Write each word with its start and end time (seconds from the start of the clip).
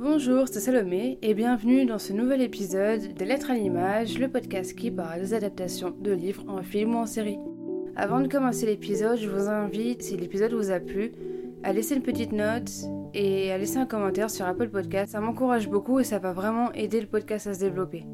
Bonjour, 0.00 0.46
c'est 0.46 0.60
Salomé 0.60 1.18
et 1.22 1.34
bienvenue 1.34 1.84
dans 1.84 1.98
ce 1.98 2.12
nouvel 2.12 2.40
épisode 2.40 3.14
des 3.14 3.24
Lettres 3.24 3.50
à 3.50 3.54
l'image, 3.54 4.16
le 4.16 4.28
podcast 4.28 4.76
qui 4.76 4.92
parle 4.92 5.18
des 5.18 5.34
adaptations 5.34 5.90
de 5.90 6.12
livres 6.12 6.44
en 6.46 6.62
film 6.62 6.94
ou 6.94 6.98
en 6.98 7.06
série. 7.06 7.40
Avant 7.96 8.20
de 8.20 8.28
commencer 8.28 8.64
l'épisode, 8.64 9.18
je 9.18 9.28
vous 9.28 9.48
invite, 9.48 10.02
si 10.04 10.16
l'épisode 10.16 10.52
vous 10.52 10.70
a 10.70 10.78
plu, 10.78 11.10
à 11.64 11.72
laisser 11.72 11.96
une 11.96 12.02
petite 12.02 12.30
note 12.30 12.70
et 13.12 13.50
à 13.50 13.58
laisser 13.58 13.78
un 13.78 13.86
commentaire 13.86 14.30
sur 14.30 14.46
Apple 14.46 14.68
Podcast. 14.68 15.10
Ça 15.10 15.20
m'encourage 15.20 15.68
beaucoup 15.68 15.98
et 15.98 16.04
ça 16.04 16.20
va 16.20 16.32
vraiment 16.32 16.72
aider 16.74 17.00
le 17.00 17.08
podcast 17.08 17.48
à 17.48 17.54
se 17.54 17.58
développer. 17.58 18.04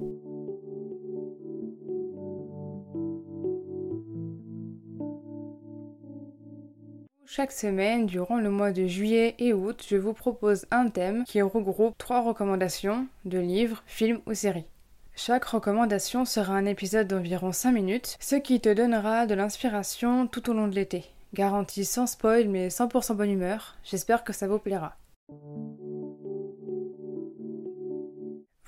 Chaque 7.37 7.51
semaine, 7.51 8.07
durant 8.07 8.39
le 8.39 8.49
mois 8.49 8.71
de 8.71 8.87
juillet 8.87 9.35
et 9.41 9.53
août, 9.53 9.85
je 9.89 9.97
vous 9.97 10.13
propose 10.13 10.67
un 10.71 10.89
thème 10.89 11.25
qui 11.25 11.43
regroupe 11.43 11.99
trois 11.99 12.23
recommandations 12.23 13.09
de 13.25 13.41
livres, 13.41 13.83
films 13.87 14.21
ou 14.27 14.35
séries. 14.35 14.69
Chaque 15.17 15.45
recommandation 15.45 16.27
sera 16.27 16.55
un 16.55 16.65
épisode 16.65 17.09
d'environ 17.09 17.51
5 17.51 17.73
minutes, 17.73 18.17
ce 18.21 18.37
qui 18.37 18.61
te 18.61 18.73
donnera 18.73 19.27
de 19.27 19.35
l'inspiration 19.35 20.29
tout 20.29 20.49
au 20.49 20.53
long 20.53 20.69
de 20.69 20.77
l'été. 20.77 21.07
Garantie 21.33 21.85
sans 21.85 22.07
spoil 22.07 22.47
mais 22.47 22.69
100% 22.69 23.17
bonne 23.17 23.33
humeur, 23.33 23.79
j'espère 23.83 24.23
que 24.23 24.33
ça 24.33 24.47
vous 24.47 24.61
plaira. 24.61 24.95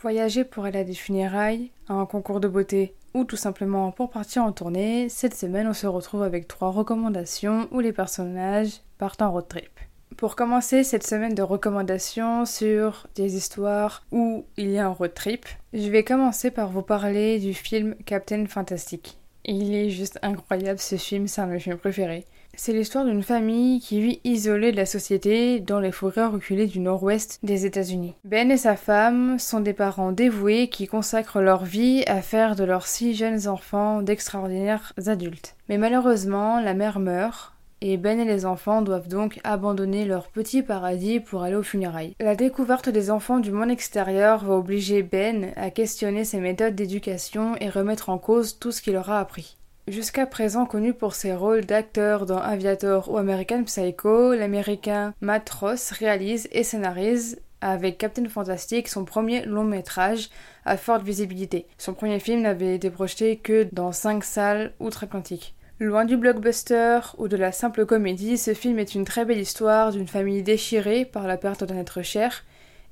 Voyager 0.03 0.43
pour 0.43 0.65
aller 0.65 0.81
à 0.81 0.85
des 0.85 0.95
funérailles, 0.95 1.71
à 1.89 1.95
un 1.95 2.07
concours 2.07 2.41
de 2.41 2.49
beauté 2.49 2.97
ou 3.17 3.25
tout 3.25 3.37
simplement 3.37 3.91
pour 3.93 4.11
partir 4.11 4.45
en 4.45 4.53
tournée, 4.53 5.09
cette 5.09 5.35
semaine 5.35 5.67
on 5.67 5.73
se 5.73 5.87
retrouve 5.87 6.23
avec 6.23 6.47
trois 6.47 6.71
recommandations 6.71 7.67
où 7.73 7.81
les 7.81 7.95
personnages 7.95 8.83
partent 8.99 9.23
en 9.23 9.33
road 9.33 9.49
trip. 9.49 9.71
Pour 10.19 10.37
commencer 10.37 10.85
cette 10.85 11.07
semaine 11.07 11.35
de 11.35 11.43
recommandations 11.43 12.45
sur 12.45 13.07
des 13.15 13.37
histoires 13.37 14.05
où 14.13 14.45
il 14.59 14.71
y 14.71 14.79
a 14.79 14.87
un 14.87 14.91
road 14.91 15.15
trip, 15.15 15.47
je 15.73 15.89
vais 15.89 16.05
commencer 16.05 16.51
par 16.51 16.71
vous 16.71 16.83
parler 16.83 17.39
du 17.39 17.55
film 17.55 17.95
Captain 18.05 18.45
Fantastic. 18.47 19.17
Il 19.47 19.75
est 19.75 19.89
juste 19.89 20.19
incroyable 20.21 20.79
ce 20.79 20.97
film, 20.97 21.27
c'est 21.27 21.41
un 21.41 21.47
de 21.47 21.53
mes 21.53 21.61
films 21.61 21.79
préférés. 21.79 22.27
C'est 22.59 22.73
l'histoire 22.73 23.05
d'une 23.05 23.23
famille 23.23 23.81
qui 23.81 24.01
vit 24.01 24.21
isolée 24.25 24.73
de 24.73 24.77
la 24.77 24.87
société 24.87 25.61
dans 25.61 25.79
les 25.79 25.93
forêts 25.93 26.27
reculées 26.27 26.67
du 26.67 26.81
nord-ouest 26.81 27.39
des 27.43 27.67
États-Unis. 27.67 28.15
Ben 28.25 28.51
et 28.51 28.57
sa 28.57 28.77
femme 28.77 29.39
sont 29.39 29.61
des 29.61 29.75
parents 29.75 30.11
dévoués 30.11 30.69
qui 30.69 30.87
consacrent 30.87 31.43
leur 31.43 31.65
vie 31.65 32.03
à 32.07 32.23
faire 32.23 32.57
de 32.57 32.65
leurs 32.65 32.87
six 32.87 33.15
jeunes 33.15 33.47
enfants 33.47 34.01
d'extraordinaires 34.01 34.95
adultes. 35.07 35.55
Mais 35.69 35.77
malheureusement, 35.77 36.59
la 36.61 36.73
mère 36.73 36.99
meurt, 36.99 37.53
et 37.83 37.99
Ben 37.99 38.19
et 38.19 38.25
les 38.25 38.47
enfants 38.47 38.81
doivent 38.81 39.09
donc 39.09 39.39
abandonner 39.45 40.07
leur 40.07 40.29
petit 40.29 40.63
paradis 40.63 41.21
pour 41.21 41.43
aller 41.43 41.57
aux 41.57 41.63
funérailles. 41.63 42.15
La 42.21 42.35
découverte 42.35 42.89
des 42.89 43.11
enfants 43.11 43.39
du 43.39 43.53
monde 43.53 43.71
extérieur 43.71 44.45
va 44.45 44.55
obliger 44.55 45.03
Ben 45.03 45.53
à 45.57 45.71
questionner 45.71 46.25
ses 46.25 46.41
méthodes 46.41 46.75
d'éducation 46.75 47.55
et 47.61 47.69
remettre 47.69 48.09
en 48.09 48.17
cause 48.17 48.59
tout 48.59 48.73
ce 48.73 48.81
qu'il 48.81 48.97
aura 48.97 49.21
appris. 49.21 49.56
Jusqu'à 49.89 50.27
présent 50.27 50.67
connu 50.67 50.95
pour 50.95 51.15
ses 51.15 51.33
rôles 51.33 51.65
d'acteur 51.65 52.27
dans 52.27 52.39
Aviator 52.39 53.09
ou 53.09 53.19
American 53.19 53.63
Psycho, 53.63 54.35
l'américain 54.35 55.15
Matt 55.21 55.49
Ross 55.49 55.93
réalise 55.93 56.49
et 56.51 56.65
scénarise 56.65 57.41
avec 57.61 57.97
Captain 57.97 58.29
Fantastic 58.29 58.89
son 58.89 59.05
premier 59.05 59.45
long 59.45 59.63
métrage 59.63 60.29
à 60.65 60.77
forte 60.77 61.05
visibilité. 61.05 61.69
Son 61.79 61.95
premier 61.95 62.19
film 62.19 62.43
n'avait 62.43 62.75
été 62.75 62.91
projeté 62.91 63.37
que 63.37 63.69
dans 63.71 63.93
5 63.93 64.25
salles 64.25 64.73
outre-Atlantique. 64.81 65.55
Loin 65.79 66.05
du 66.05 66.17
blockbuster 66.17 66.99
ou 67.19 67.29
de 67.29 67.37
la 67.37 67.53
simple 67.53 67.87
comédie, 67.87 68.39
ce 68.39 68.55
film 68.55 68.81
est 68.81 68.97
une 68.97 69.05
très 69.05 69.25
belle 69.25 69.39
histoire 69.39 69.93
d'une 69.93 70.09
famille 70.09 70.43
déchirée 70.43 71.05
par 71.05 71.29
la 71.29 71.37
perte 71.37 71.63
d'un 71.63 71.79
être 71.79 72.03
cher 72.03 72.43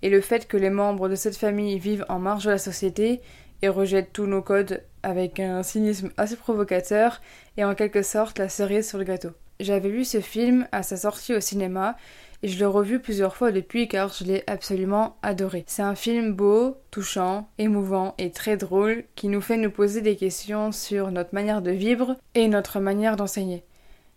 et 0.02 0.10
le 0.10 0.20
fait 0.20 0.46
que 0.46 0.56
les 0.56 0.70
membres 0.70 1.08
de 1.08 1.16
cette 1.16 1.36
famille 1.36 1.78
vivent 1.78 2.04
en 2.08 2.20
marge 2.20 2.44
de 2.44 2.50
la 2.50 2.58
société 2.58 3.20
et 3.64 3.68
rejettent 3.70 4.12
tous 4.12 4.26
nos 4.26 4.42
codes 4.42 4.82
avec 5.02 5.40
un 5.40 5.62
cynisme 5.62 6.10
assez 6.18 6.36
provocateur 6.36 7.22
et 7.56 7.64
en 7.64 7.74
quelque 7.74 8.02
sorte 8.02 8.38
la 8.38 8.50
cerise 8.50 8.86
sur 8.86 8.98
le 8.98 9.04
gâteau. 9.04 9.30
J'avais 9.58 9.88
vu 9.88 10.04
ce 10.04 10.20
film 10.20 10.68
à 10.70 10.82
sa 10.82 10.98
sortie 10.98 11.34
au 11.34 11.40
cinéma 11.40 11.96
et 12.42 12.48
je 12.48 12.58
l'ai 12.58 12.66
revu 12.66 13.00
plusieurs 13.00 13.36
fois 13.36 13.52
depuis 13.52 13.88
car 13.88 14.12
je 14.12 14.24
l'ai 14.24 14.44
absolument 14.46 15.16
adoré. 15.22 15.64
C'est 15.66 15.80
un 15.80 15.94
film 15.94 16.34
beau, 16.34 16.76
touchant, 16.90 17.48
émouvant 17.56 18.14
et 18.18 18.30
très 18.32 18.58
drôle 18.58 19.04
qui 19.14 19.28
nous 19.28 19.40
fait 19.40 19.56
nous 19.56 19.70
poser 19.70 20.02
des 20.02 20.16
questions 20.16 20.70
sur 20.70 21.10
notre 21.10 21.34
manière 21.34 21.62
de 21.62 21.70
vivre 21.70 22.18
et 22.34 22.48
notre 22.48 22.80
manière 22.80 23.16
d'enseigner. 23.16 23.64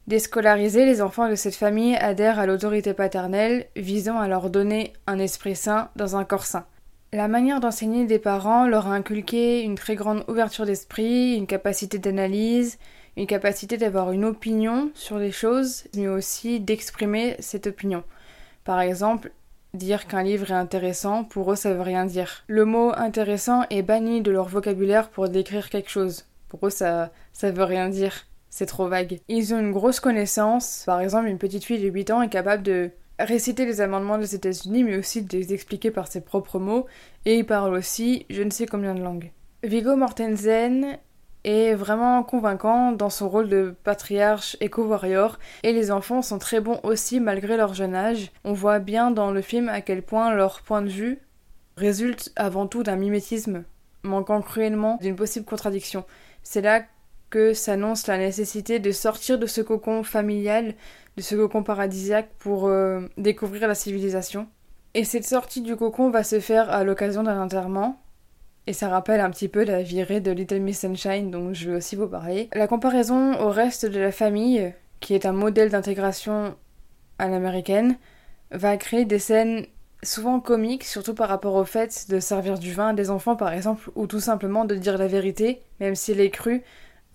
Déscolarisés, 0.07 0.85
les 0.85 1.01
enfants 1.01 1.29
de 1.29 1.35
cette 1.35 1.55
famille 1.55 1.95
adhèrent 1.95 2.39
à 2.39 2.47
l'autorité 2.47 2.94
paternelle 2.94 3.67
visant 3.77 4.19
à 4.19 4.27
leur 4.27 4.50
donner 4.50 4.91
un 5.05 5.19
esprit 5.19 5.55
sain 5.55 5.89
dans 5.95 6.17
un 6.17 6.25
corps 6.25 6.45
sain. 6.45 6.66
La 7.13 7.29
manière 7.29 7.62
d'enseigner 7.62 8.06
des 8.06 8.19
parents 8.19 8.68
leur 8.68 8.88
a 8.88 8.94
inculqué 8.94 9.62
une 9.62 9.75
très 9.75 9.95
grande 9.95 10.25
ouverture 10.28 10.66
d'esprit, 10.66 11.35
une 11.35 11.47
capacité 11.47 12.00
d'analyse, 12.00 12.79
une 13.16 13.28
capacité 13.28 13.78
d'avoir 13.78 14.12
une 14.12 14.25
opinion 14.25 14.91
sur 14.94 15.18
les 15.18 15.31
choses, 15.31 15.85
mais 15.95 16.09
aussi 16.09 16.59
d'exprimer 16.59 17.38
cette 17.40 17.68
opinion. 17.68 18.03
Par 18.66 18.81
exemple, 18.81 19.31
dire 19.73 20.06
qu'un 20.07 20.22
livre 20.22 20.51
est 20.51 20.56
intéressant, 20.56 21.23
pour 21.23 21.50
eux 21.53 21.56
ça 21.56 21.73
veut 21.73 21.81
rien 21.81 22.06
dire. 22.06 22.44
Le 22.47 22.66
mot 22.66 22.91
intéressant 22.97 23.63
est 23.69 23.84
banni 23.84 24.22
de 24.22 24.31
leur 24.31 24.50
vocabulaire 24.50 25.09
pour 25.09 25.29
décrire 25.29 25.69
quelque 25.69 25.89
chose. 25.89 26.25
Pour 26.50 26.68
eux 26.68 26.72
ça 26.72 27.12
ça 27.31 27.51
veut 27.51 27.63
rien 27.63 27.88
dire. 27.88 28.25
C'est 28.50 28.66
trop 28.66 28.89
vague. 28.89 29.22
Ils 29.29 29.53
ont 29.53 29.59
une 29.59 29.72
grosse 29.72 30.01
connaissance. 30.01 30.84
Par 30.85 31.00
exemple, 31.00 31.28
une 31.28 31.38
petite 31.38 31.63
fille 31.63 31.81
de 31.81 31.88
8 31.88 32.12
ans 32.12 32.22
est 32.22 32.29
capable 32.29 32.63
de 32.63 32.91
réciter 33.19 33.66
les 33.66 33.81
amendements 33.81 34.17
des 34.17 34.35
États-Unis, 34.35 34.83
mais 34.83 34.97
aussi 34.97 35.22
de 35.22 35.38
les 35.38 35.53
expliquer 35.53 35.91
par 35.91 36.07
ses 36.07 36.22
propres 36.22 36.59
mots, 36.59 36.85
et 37.25 37.35
il 37.35 37.45
parle 37.45 37.73
aussi 37.73 38.25
je 38.29 38.44
ne 38.44 38.50
sais 38.50 38.66
combien 38.66 38.95
de 38.95 39.01
langues. 39.01 39.31
Vigo 39.63 39.95
Mortensen 39.95 40.97
est 41.44 41.73
vraiment 41.73 42.23
convaincant 42.23 42.91
dans 42.91 43.09
son 43.09 43.29
rôle 43.29 43.50
de 43.50 43.75
patriarche 43.83 44.57
éco-warrior, 44.59 45.39
et 45.63 45.73
les 45.73 45.91
enfants 45.91 46.22
sont 46.22 46.39
très 46.39 46.59
bons 46.59 46.79
aussi 46.83 47.19
malgré 47.19 47.57
leur 47.57 47.73
jeune 47.73 47.95
âge. 47.95 48.31
On 48.44 48.53
voit 48.53 48.79
bien 48.79 49.11
dans 49.11 49.31
le 49.31 49.41
film 49.41 49.69
à 49.69 49.81
quel 49.81 50.03
point 50.03 50.33
leur 50.33 50.61
point 50.61 50.81
de 50.81 50.89
vue 50.89 51.19
résulte 51.77 52.31
avant 52.35 52.67
tout 52.67 52.83
d'un 52.83 52.95
mimétisme, 52.95 53.63
manquant 54.03 54.41
cruellement 54.41 54.97
d'une 55.01 55.16
possible 55.16 55.45
contradiction. 55.45 56.06
C'est 56.44 56.61
là 56.61 56.81
que 57.29 57.53
s'annonce 57.53 58.07
la 58.07 58.17
nécessité 58.17 58.79
de 58.79 58.91
sortir 58.91 59.38
de 59.38 59.45
ce 59.45 59.61
cocon 59.61 60.03
familial 60.03 60.75
de 61.17 61.23
ce 61.23 61.35
cocon 61.35 61.63
paradisiaque 61.63 62.29
pour 62.38 62.67
euh, 62.67 63.01
découvrir 63.17 63.67
la 63.67 63.75
civilisation. 63.75 64.47
Et 64.93 65.03
cette 65.03 65.25
sortie 65.25 65.61
du 65.61 65.75
cocon 65.75 66.09
va 66.09 66.23
se 66.23 66.39
faire 66.39 66.69
à 66.69 66.83
l'occasion 66.83 67.23
d'un 67.23 67.41
enterrement. 67.41 67.99
Et 68.67 68.73
ça 68.73 68.88
rappelle 68.88 69.19
un 69.19 69.31
petit 69.31 69.47
peu 69.47 69.63
la 69.63 69.81
virée 69.81 70.21
de 70.21 70.31
Little 70.31 70.59
Miss 70.59 70.81
Sunshine 70.81 71.31
dont 71.31 71.53
je 71.53 71.69
vais 71.69 71.77
aussi 71.77 71.95
vous 71.95 72.07
parler. 72.07 72.49
La 72.53 72.67
comparaison 72.67 73.39
au 73.39 73.49
reste 73.49 73.85
de 73.85 73.99
la 73.99 74.11
famille, 74.11 74.73
qui 74.99 75.15
est 75.15 75.25
un 75.25 75.33
modèle 75.33 75.69
d'intégration 75.69 76.55
à 77.17 77.27
l'américaine, 77.27 77.97
va 78.51 78.77
créer 78.77 79.05
des 79.05 79.19
scènes 79.19 79.65
souvent 80.03 80.39
comiques, 80.39 80.83
surtout 80.83 81.15
par 81.15 81.29
rapport 81.29 81.55
au 81.55 81.65
fait 81.65 82.05
de 82.09 82.19
servir 82.19 82.59
du 82.59 82.73
vin 82.73 82.89
à 82.89 82.94
des 82.94 83.09
enfants 83.09 83.35
par 83.35 83.51
exemple, 83.53 83.89
ou 83.95 84.05
tout 84.05 84.19
simplement 84.19 84.65
de 84.65 84.75
dire 84.75 84.97
la 84.97 85.07
vérité, 85.07 85.61
même 85.79 85.95
s'il 85.95 86.19
est 86.19 86.29
cru 86.29 86.63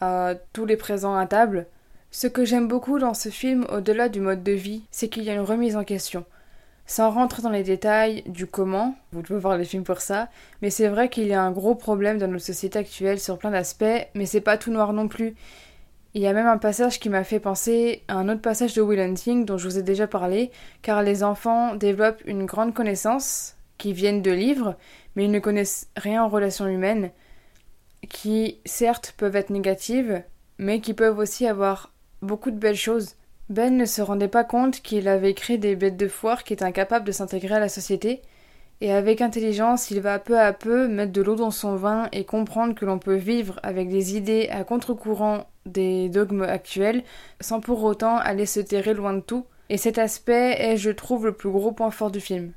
à 0.03 0.35
tous 0.53 0.67
les 0.67 0.77
présents 0.77 1.15
à 1.15 1.27
table, 1.27 1.67
ce 2.11 2.27
que 2.27 2.45
j'aime 2.45 2.67
beaucoup 2.67 2.99
dans 2.99 3.15
ce 3.15 3.29
film, 3.29 3.65
au-delà 3.71 4.09
du 4.09 4.21
mode 4.21 4.43
de 4.43 4.51
vie, 4.51 4.83
c'est 4.91 5.09
qu'il 5.09 5.23
y 5.23 5.31
a 5.31 5.35
une 5.35 5.41
remise 5.41 5.77
en 5.77 5.85
question. 5.85 6.25
Sans 6.87 7.11
rentrer 7.11 7.41
dans 7.41 7.51
les 7.51 7.63
détails 7.63 8.25
du 8.27 8.49
comment, 8.49 8.97
vous 9.12 9.23
pouvez 9.23 9.39
voir 9.39 9.57
les 9.57 9.65
films 9.65 9.85
pour 9.85 10.01
ça, 10.01 10.29
mais 10.61 10.71
c'est 10.71 10.89
vrai 10.89 11.09
qu'il 11.09 11.29
y 11.29 11.35
a 11.35 11.41
un 11.41 11.53
gros 11.53 11.77
problème 11.77 12.19
dans 12.19 12.27
notre 12.27 12.45
société 12.45 12.81
actuelle 12.81 13.21
sur 13.21 13.39
plein 13.39 13.53
d'aspects, 13.53 14.09
mais 14.15 14.27
c'est 14.27 14.41
pas 14.41 14.59
tout 14.59 14.73
noir 14.73 14.93
non 14.93 15.07
plus. 15.07 15.37
Il 16.15 16.21
y 16.21 16.27
a 16.27 16.33
même 16.33 16.49
un 16.49 16.59
passage 16.59 16.99
qui 16.99 17.09
m'a 17.09 17.23
fait 17.23 17.39
penser 17.39 18.03
à 18.09 18.17
un 18.17 18.29
autre 18.29 18.43
passage 18.43 18.75
de 18.75 18.83
Will 18.83 18.99
Hunting 18.99 19.45
dont 19.45 19.57
je 19.57 19.69
vous 19.69 19.79
ai 19.79 19.83
déjà 19.83 20.09
parlé, 20.09 20.51
car 20.83 21.05
les 21.05 21.23
enfants 21.23 21.77
développent 21.77 22.23
une 22.27 22.45
grande 22.45 22.75
connaissance, 22.75 23.55
qui 23.79 23.93
viennent 23.93 24.23
de 24.23 24.32
livres, 24.32 24.75
mais 25.15 25.26
ils 25.26 25.31
ne 25.31 25.38
connaissent 25.38 25.88
rien 25.97 26.25
en 26.25 26.29
relations 26.29 26.67
humaines, 26.67 27.11
qui 28.08 28.58
certes 28.64 29.14
peuvent 29.16 29.37
être 29.37 29.50
négatives, 29.50 30.22
mais 30.58 30.81
qui 30.81 30.94
peuvent 30.94 31.19
aussi 31.19 31.46
avoir 31.46 31.93
beaucoup 32.20 32.50
de 32.50 32.58
belles 32.58 32.76
choses. 32.76 33.14
Ben 33.49 33.76
ne 33.76 33.84
se 33.84 34.02
rendait 34.02 34.28
pas 34.28 34.44
compte 34.44 34.81
qu'il 34.81 35.08
avait 35.08 35.34
créé 35.34 35.58
des 35.58 35.76
bêtes 35.76 35.96
de 35.96 36.08
foire 36.08 36.44
qui 36.44 36.52
étaient 36.52 36.64
incapables 36.64 37.04
de 37.04 37.12
s'intégrer 37.12 37.56
à 37.56 37.60
la 37.60 37.69
société, 37.69 38.22
et 38.81 38.90
avec 38.90 39.20
intelligence, 39.20 39.93
il 39.93 40.00
va 40.00 40.19
peu 40.19 40.40
à 40.40 40.52
peu 40.52 40.88
mettre 40.88 41.12
de 41.12 41.22
l'eau 41.22 41.37
dans 41.37 41.52
son 41.52 41.76
vin 41.76 42.08
et 42.10 42.25
comprendre 42.25 42.75
que 42.75 42.84
l'on 42.84 42.99
peut 42.99 43.14
vivre 43.14 43.60
avec 43.62 43.88
des 43.88 44.16
idées 44.16 44.49
à 44.50 44.64
contre-courant 44.64 45.46
des 45.66 46.08
dogmes 46.08 46.43
actuels, 46.43 47.04
sans 47.40 47.60
pour 47.60 47.84
autant 47.84 48.16
aller 48.16 48.44
se 48.44 48.58
terrer 48.58 48.93
loin 48.93 49.14
de 49.14 49.20
tout. 49.20 49.46
Et 49.69 49.76
cet 49.76 49.99
aspect 49.99 50.56
est, 50.58 50.76
je 50.76 50.90
trouve, 50.90 51.26
le 51.26 51.32
plus 51.32 51.50
gros 51.50 51.70
point 51.70 51.93
fort 51.93 52.10
du 52.10 52.20
film. 52.20 52.52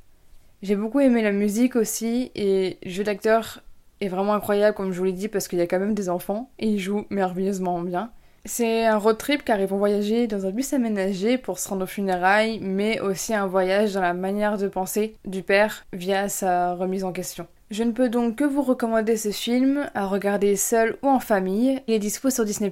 J'ai 0.63 0.75
beaucoup 0.75 0.99
aimé 0.99 1.21
la 1.21 1.31
musique 1.31 1.75
aussi, 1.75 2.31
et 2.33 2.79
jeu 2.83 3.03
d'acteur 3.03 3.61
est 4.01 4.07
vraiment 4.07 4.33
incroyable, 4.33 4.75
comme 4.75 4.91
je 4.91 4.97
vous 4.97 5.05
l'ai 5.05 5.13
dit, 5.13 5.27
parce 5.27 5.47
qu'il 5.47 5.59
y 5.59 5.61
a 5.61 5.67
quand 5.67 5.79
même 5.79 5.93
des 5.93 6.09
enfants, 6.09 6.49
et 6.59 6.67
ils 6.67 6.79
jouent 6.79 7.05
merveilleusement 7.09 7.81
bien. 7.81 8.11
C'est 8.47 8.85
un 8.85 8.97
road 8.97 9.17
trip 9.17 9.43
car 9.43 9.59
ils 9.59 9.65
vont 9.65 9.79
voyager 9.79 10.27
dans 10.27 10.45
un 10.45 10.51
bus 10.51 10.71
aménagé 10.71 11.39
pour 11.39 11.57
se 11.57 11.67
rendre 11.67 11.85
aux 11.85 11.87
funérailles, 11.87 12.59
mais 12.61 12.99
aussi 12.99 13.33
un 13.33 13.47
voyage 13.47 13.93
dans 13.95 14.01
la 14.01 14.13
manière 14.13 14.59
de 14.59 14.67
penser 14.67 15.15
du 15.25 15.41
père 15.41 15.83
via 15.93 16.29
sa 16.29 16.75
remise 16.75 17.03
en 17.03 17.11
question. 17.11 17.47
Je 17.71 17.83
ne 17.83 17.91
peux 17.91 18.07
donc 18.07 18.35
que 18.35 18.43
vous 18.43 18.61
recommander 18.61 19.17
ce 19.17 19.31
film 19.31 19.89
à 19.95 20.05
regarder 20.05 20.55
seul 20.55 20.97
ou 21.01 21.07
en 21.07 21.19
famille. 21.19 21.81
Il 21.87 21.95
est 21.95 21.99
dispo 21.99 22.29
sur 22.29 22.45
Disney+. 22.45 22.71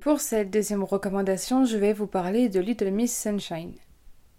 Pour 0.00 0.20
cette 0.20 0.50
deuxième 0.50 0.84
recommandation, 0.84 1.64
je 1.64 1.76
vais 1.76 1.92
vous 1.92 2.06
parler 2.06 2.48
de 2.48 2.60
Little 2.60 2.92
Miss 2.92 3.20
Sunshine. 3.20 3.74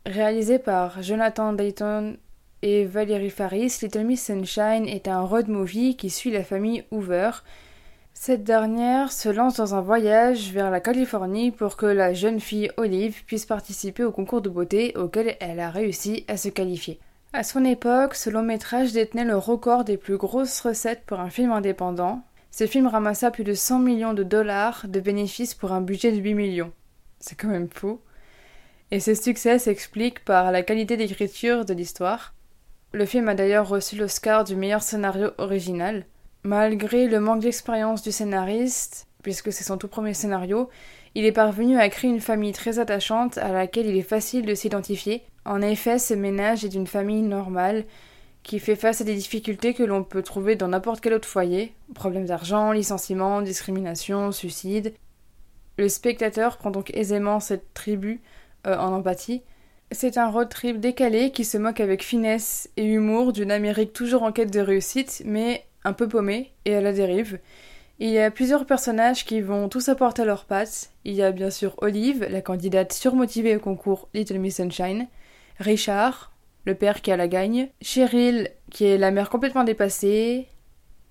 Réalisé 0.05 0.57
par 0.57 1.03
Jonathan 1.03 1.51
Dayton 1.51 2.15
et 2.61 2.85
Valérie 2.85 3.29
Faris, 3.29 3.79
Little 3.81 4.03
Miss 4.03 4.25
Sunshine 4.25 4.87
est 4.87 5.07
un 5.07 5.21
road 5.21 5.47
movie 5.47 5.95
qui 5.95 6.09
suit 6.09 6.31
la 6.31 6.43
famille 6.43 6.83
Hoover. 6.91 7.31
Cette 8.13 8.43
dernière 8.43 9.11
se 9.11 9.29
lance 9.29 9.57
dans 9.57 9.73
un 9.73 9.81
voyage 9.81 10.51
vers 10.51 10.69
la 10.69 10.79
Californie 10.79 11.51
pour 11.51 11.75
que 11.75 11.87
la 11.87 12.13
jeune 12.13 12.39
fille 12.39 12.71
Olive 12.77 13.23
puisse 13.25 13.45
participer 13.45 14.03
au 14.03 14.11
concours 14.11 14.41
de 14.41 14.49
beauté 14.49 14.93
auquel 14.95 15.37
elle 15.39 15.59
a 15.59 15.71
réussi 15.71 16.23
à 16.27 16.37
se 16.37 16.49
qualifier. 16.49 16.99
À 17.33 17.43
son 17.43 17.65
époque, 17.65 18.13
ce 18.13 18.29
long 18.29 18.43
métrage 18.43 18.91
détenait 18.91 19.25
le 19.25 19.37
record 19.37 19.83
des 19.83 19.97
plus 19.97 20.17
grosses 20.17 20.59
recettes 20.61 21.03
pour 21.05 21.19
un 21.19 21.29
film 21.29 21.51
indépendant. 21.51 22.21
Ce 22.51 22.67
film 22.67 22.85
ramassa 22.85 23.31
plus 23.31 23.45
de 23.45 23.53
100 23.53 23.79
millions 23.79 24.13
de 24.13 24.23
dollars 24.23 24.85
de 24.87 24.99
bénéfices 24.99 25.55
pour 25.55 25.71
un 25.71 25.81
budget 25.81 26.11
de 26.11 26.17
8 26.17 26.33
millions. 26.35 26.73
C'est 27.19 27.39
quand 27.39 27.47
même 27.47 27.69
fou. 27.73 28.01
Et 28.91 28.99
ce 28.99 29.15
succès 29.15 29.57
s'explique 29.57 30.23
par 30.25 30.51
la 30.51 30.61
qualité 30.61 30.97
d'écriture 30.97 31.63
de 31.63 31.73
l'histoire. 31.73 32.33
Le 32.93 33.05
film 33.05 33.29
a 33.29 33.35
d'ailleurs 33.35 33.69
reçu 33.69 33.95
l'Oscar 33.95 34.43
du 34.43 34.57
meilleur 34.57 34.83
scénario 34.83 35.31
original. 35.37 36.05
Malgré 36.43 37.07
le 37.07 37.21
manque 37.21 37.41
d'expérience 37.41 38.01
du 38.01 38.11
scénariste, 38.11 39.07
puisque 39.23 39.53
c'est 39.53 39.63
son 39.63 39.77
tout 39.77 39.87
premier 39.87 40.13
scénario, 40.13 40.69
il 41.15 41.23
est 41.23 41.31
parvenu 41.31 41.77
à 41.77 41.87
créer 41.87 42.09
une 42.09 42.19
famille 42.19 42.51
très 42.51 42.79
attachante 42.79 43.37
à 43.37 43.53
laquelle 43.53 43.85
il 43.85 43.95
est 43.95 44.01
facile 44.01 44.45
de 44.45 44.55
s'identifier. 44.55 45.23
En 45.45 45.61
effet, 45.61 45.99
ce 45.99 46.13
ménage 46.13 46.65
est 46.65 46.69
d'une 46.69 46.87
famille 46.87 47.21
normale 47.21 47.85
qui 48.43 48.59
fait 48.59 48.75
face 48.75 48.99
à 48.99 49.03
des 49.05 49.15
difficultés 49.15 49.73
que 49.73 49.83
l'on 49.83 50.03
peut 50.03 50.23
trouver 50.23 50.55
dans 50.55 50.67
n'importe 50.67 50.99
quel 50.99 51.13
autre 51.13 51.27
foyer 51.27 51.73
problèmes 51.93 52.25
d'argent, 52.25 52.71
licenciement, 52.71 53.41
discrimination, 53.41 54.31
suicide. 54.31 54.93
Le 55.77 55.87
spectateur 55.87 56.57
prend 56.57 56.71
donc 56.71 56.91
aisément 56.93 57.39
cette 57.39 57.73
tribu 57.73 58.19
euh, 58.67 58.77
en 58.77 58.93
empathie 58.93 59.43
c'est 59.91 60.17
un 60.17 60.29
road 60.29 60.49
trip 60.49 60.79
décalé 60.79 61.31
qui 61.31 61.43
se 61.43 61.57
moque 61.57 61.79
avec 61.79 62.03
finesse 62.03 62.69
et 62.77 62.85
humour 62.85 63.33
d'une 63.33 63.51
Amérique 63.51 63.93
toujours 63.93 64.23
en 64.23 64.31
quête 64.31 64.51
de 64.51 64.61
réussite, 64.61 65.21
mais 65.25 65.65
un 65.83 65.93
peu 65.93 66.07
paumée 66.07 66.51
et 66.65 66.75
à 66.75 66.81
la 66.81 66.93
dérive. 66.93 67.39
Il 67.99 68.09
y 68.09 68.19
a 68.19 68.31
plusieurs 68.31 68.65
personnages 68.65 69.25
qui 69.25 69.41
vont 69.41 69.69
tous 69.69 69.89
apporter 69.89 70.25
leurs 70.25 70.45
pattes. 70.45 70.89
Il 71.03 71.13
y 71.13 71.21
a 71.21 71.31
bien 71.31 71.51
sûr 71.51 71.75
Olive, 71.79 72.25
la 72.29 72.41
candidate 72.41 72.93
surmotivée 72.93 73.55
au 73.55 73.59
concours 73.59 74.07
Little 74.13 74.39
Miss 74.39 74.55
Sunshine, 74.55 75.07
Richard, 75.59 76.31
le 76.65 76.73
père 76.73 77.01
qui 77.01 77.11
a 77.11 77.17
la 77.17 77.27
gagne, 77.27 77.69
Cheryl, 77.81 78.49
qui 78.71 78.85
est 78.85 78.97
la 78.97 79.11
mère 79.11 79.29
complètement 79.29 79.63
dépassée, 79.63 80.47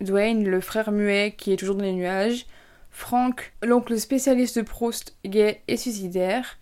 Dwayne, 0.00 0.48
le 0.48 0.60
frère 0.60 0.90
muet 0.90 1.34
qui 1.36 1.52
est 1.52 1.56
toujours 1.56 1.76
dans 1.76 1.84
les 1.84 1.92
nuages, 1.92 2.46
Frank, 2.90 3.52
l'oncle 3.62 3.98
spécialiste 3.98 4.58
de 4.58 4.62
Proust, 4.62 5.16
gay 5.24 5.60
et 5.68 5.76
suicidaire, 5.76 6.58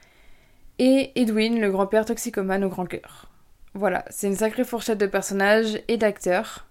et 0.78 1.12
Edwin, 1.20 1.60
le 1.60 1.70
grand-père 1.70 2.04
toxicomane 2.04 2.64
au 2.64 2.69
grand 2.69 2.86
cœur. 2.86 3.26
Voilà, 3.75 4.04
c'est 4.10 4.26
une 4.26 4.36
sacrée 4.36 4.64
fourchette 4.64 4.98
de 4.98 5.06
personnages 5.06 5.80
et 5.88 5.96
d'acteurs. 5.96 6.66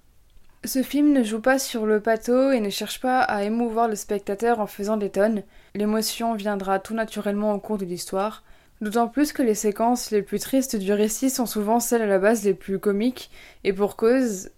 Ce 0.66 0.84
film 0.84 1.14
ne 1.14 1.24
joue 1.24 1.40
pas 1.40 1.60
sur 1.60 1.86
le 1.86 2.02
pathos 2.02 2.54
et 2.54 2.60
ne 2.60 2.70
cherche 2.70 3.00
pas 3.00 3.22
à 3.22 3.44
émouvoir 3.44 3.88
le 3.88 3.96
spectateur 3.96 4.60
en 4.60 4.68
faisant 4.68 4.98
des 4.98 5.12
tonnes. 5.12 5.44
L'émotion 5.76 6.34
viendra 6.34 6.80
tout 6.80 6.94
naturellement 6.94 7.54
au 7.54 7.60
cours 7.60 7.78
de 7.78 7.86
l'histoire. 7.86 8.44
D'autant 8.82 9.08
plus 9.08 9.34
que 9.34 9.42
les 9.42 9.56
séquences 9.56 10.12
les 10.12 10.22
plus 10.22 10.40
tristes 10.40 10.76
du 10.76 10.94
récit 10.94 11.30
sont 11.30 11.46
souvent 11.46 11.80
celles 11.80 12.02
à 12.02 12.08
la 12.08 12.20
base 12.20 12.44
les 12.44 12.54
plus 12.54 12.80
comiques, 12.80 13.32
et 13.64 13.74
pour 13.74 13.96
cause, 13.96 14.50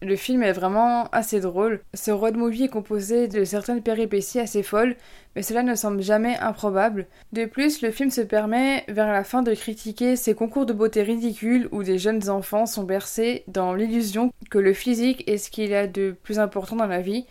le 0.00 0.16
film 0.16 0.42
est 0.42 0.52
vraiment 0.52 1.08
assez 1.10 1.40
drôle. 1.40 1.80
Ce 1.94 2.10
road 2.10 2.36
movie 2.36 2.64
est 2.64 2.68
composé 2.68 3.26
de 3.26 3.44
certaines 3.44 3.82
péripéties 3.82 4.38
assez 4.38 4.62
folles, 4.62 4.96
mais 5.34 5.42
cela 5.42 5.62
ne 5.62 5.74
semble 5.74 6.02
jamais 6.02 6.36
improbable. 6.38 7.06
De 7.32 7.46
plus, 7.46 7.82
le 7.82 7.90
film 7.90 8.10
se 8.10 8.20
permet 8.20 8.84
vers 8.88 9.10
la 9.12 9.24
fin 9.24 9.42
de 9.42 9.54
critiquer 9.54 10.14
ces 10.16 10.34
concours 10.34 10.66
de 10.66 10.72
beauté 10.72 11.02
ridicules 11.02 11.68
où 11.72 11.82
des 11.82 11.98
jeunes 11.98 12.28
enfants 12.28 12.66
sont 12.66 12.84
bercés 12.84 13.42
dans 13.48 13.74
l'illusion 13.74 14.32
que 14.50 14.58
le 14.58 14.72
physique 14.72 15.28
est 15.28 15.38
ce 15.38 15.50
qu'il 15.50 15.74
a 15.74 15.86
de 15.86 16.14
plus 16.22 16.38
important 16.38 16.76
dans 16.76 16.86
la 16.86 17.00
vie. 17.02 17.26